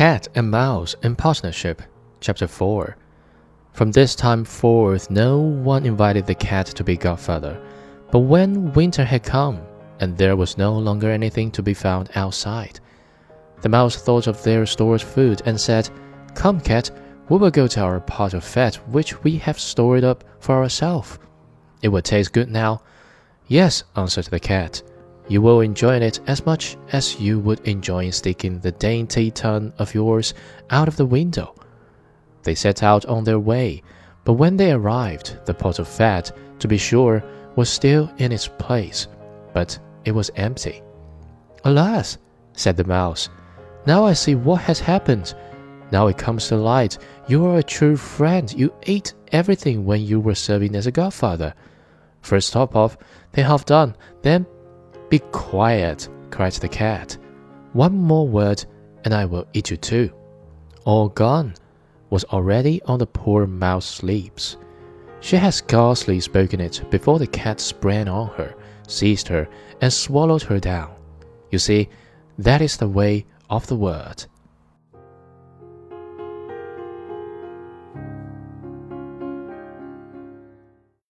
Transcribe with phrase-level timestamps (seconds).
[0.00, 1.82] Cat and Mouse in Partnership,
[2.20, 2.96] Chapter 4.
[3.74, 7.60] From this time forth, no one invited the cat to be godfather.
[8.10, 9.60] But when winter had come,
[9.98, 12.80] and there was no longer anything to be found outside,
[13.60, 15.90] the mouse thought of their stored food and said,
[16.34, 16.90] Come, cat,
[17.28, 21.18] we will go to our pot of fat which we have stored up for ourselves.
[21.82, 22.80] It will taste good now.
[23.48, 24.82] Yes, answered the cat.
[25.30, 29.94] You will enjoy it as much as you would enjoy sticking the dainty tongue of
[29.94, 30.34] yours
[30.70, 31.54] out of the window.
[32.42, 33.84] They set out on their way,
[34.24, 37.22] but when they arrived, the pot of fat, to be sure,
[37.54, 39.06] was still in its place,
[39.54, 40.82] but it was empty.
[41.62, 42.18] Alas,
[42.54, 43.28] said the mouse,
[43.86, 45.34] now I see what has happened.
[45.92, 46.98] Now it comes to light.
[47.28, 48.52] You are a true friend.
[48.52, 51.54] You ate everything when you were serving as a godfather.
[52.20, 52.98] First top off,
[53.30, 54.44] they half done, then
[55.10, 57.18] be quiet, cried the cat.
[57.72, 58.64] One more word,
[59.04, 60.10] and I will eat you too.
[60.84, 61.54] All gone
[62.08, 64.56] was already on the poor mouse's lips.
[65.20, 68.54] She had scarcely spoken it before the cat sprang on her,
[68.88, 69.48] seized her,
[69.80, 70.90] and swallowed her down.
[71.50, 71.88] You see,
[72.38, 74.24] that is the way of the word.